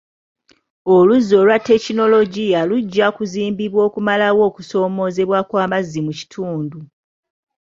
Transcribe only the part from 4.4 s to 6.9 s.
okusoomoozebwa kw'amazzi mu kitundu.